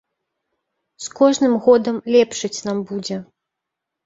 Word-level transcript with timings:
З 1.07 1.11
кожным 1.19 1.53
годам 1.67 1.95
лепшаць 2.17 2.63
нам 2.71 2.81
будзе. 2.95 3.21